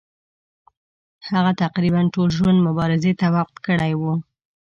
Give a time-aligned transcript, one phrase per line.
[1.29, 4.13] هغه تقریبا ټول ژوند مبارزې ته وقف کړی وو.